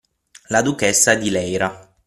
La 0.47 0.63
duchessa 0.63 1.13
di 1.13 1.29
Leyra. 1.29 1.93